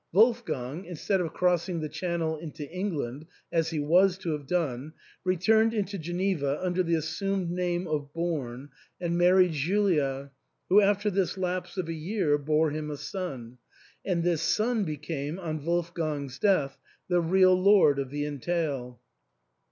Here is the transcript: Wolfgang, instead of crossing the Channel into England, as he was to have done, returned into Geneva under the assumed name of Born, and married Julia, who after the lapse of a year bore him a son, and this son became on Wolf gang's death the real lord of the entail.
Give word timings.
Wolfgang, 0.11 0.85
instead 0.85 1.21
of 1.21 1.31
crossing 1.31 1.79
the 1.79 1.87
Channel 1.87 2.35
into 2.35 2.67
England, 2.71 3.27
as 3.51 3.69
he 3.69 3.77
was 3.79 4.17
to 4.17 4.31
have 4.31 4.47
done, 4.47 4.93
returned 5.23 5.75
into 5.75 5.99
Geneva 5.99 6.57
under 6.65 6.81
the 6.81 6.95
assumed 6.95 7.51
name 7.51 7.87
of 7.87 8.11
Born, 8.11 8.69
and 8.99 9.15
married 9.15 9.51
Julia, 9.51 10.31
who 10.69 10.81
after 10.81 11.11
the 11.11 11.31
lapse 11.37 11.77
of 11.77 11.87
a 11.87 11.93
year 11.93 12.39
bore 12.39 12.71
him 12.71 12.89
a 12.89 12.97
son, 12.97 13.59
and 14.03 14.23
this 14.23 14.41
son 14.41 14.85
became 14.85 15.37
on 15.37 15.63
Wolf 15.63 15.93
gang's 15.93 16.39
death 16.39 16.79
the 17.07 17.21
real 17.21 17.53
lord 17.53 17.99
of 17.99 18.09
the 18.09 18.25
entail. 18.25 18.99